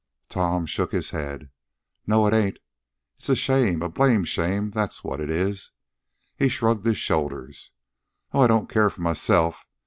Tom 0.29 0.65
shook 0.65 0.91
his 0.93 1.11
head. 1.11 1.51
"No, 2.07 2.25
it 2.25 2.33
ain't. 2.33 2.57
It's 3.17 3.29
a 3.29 3.35
shame, 3.35 3.83
a 3.83 3.89
blamed 3.89 4.27
shame, 4.27 4.71
that's 4.71 5.03
what 5.03 5.19
it 5.21 5.29
is." 5.29 5.73
He 6.35 6.49
shrugged 6.49 6.87
his 6.87 6.97
shoulders. 6.97 7.69
"Oh, 8.33 8.41
I 8.41 8.47
don't 8.47 8.67
care 8.67 8.89
for 8.89 9.01
myself. 9.03 9.67